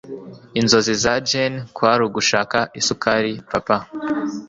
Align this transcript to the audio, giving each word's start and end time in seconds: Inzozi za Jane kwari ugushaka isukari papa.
Inzozi 0.59 0.93
za 1.03 1.13
Jane 1.29 1.57
kwari 1.75 2.01
ugushaka 2.07 2.59
isukari 2.79 3.31
papa. 3.51 3.77